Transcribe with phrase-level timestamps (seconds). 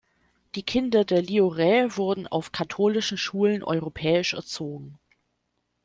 [0.55, 4.97] Die Kinder der Liurais wurden auf katholischen Schulen europäisch erzogen.